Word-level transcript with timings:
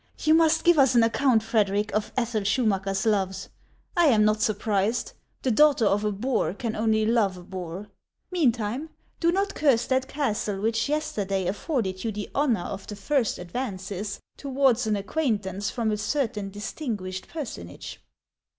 ';You 0.23 0.33
must 0.33 0.63
give 0.63 0.79
us 0.79 0.95
an 0.95 1.03
account, 1.03 1.43
Frederic, 1.43 1.93
of 1.93 2.11
Ethel 2.17 2.41
Schumacker's 2.41 3.05
loves. 3.05 3.49
I 3.95 4.07
am 4.07 4.25
not 4.25 4.41
surprised; 4.41 5.11
the 5.43 5.51
daughter 5.51 5.85
of 5.85 6.03
a 6.03 6.11
boor 6.11 6.55
can 6.55 6.75
only 6.75 7.05
love 7.05 7.37
a 7.37 7.43
boor. 7.43 7.85
Meantime, 8.31 8.89
do 9.19 9.31
not 9.31 9.53
curse 9.53 9.85
that 9.85 10.07
castle 10.07 10.59
which 10.59 10.89
yesterday 10.89 11.45
afforded 11.45 12.03
you 12.03 12.11
the 12.11 12.31
honor 12.33 12.61
of 12.65 12.87
the 12.87 12.95
first 12.95 13.37
advances 13.37 14.19
towards 14.37 14.87
an 14.87 14.95
acquaintance, 14.95 15.69
from 15.69 15.91
a 15.91 15.97
certain 15.97 16.49
dis 16.49 16.73
tinguished 16.73 17.27
personage." 17.27 18.01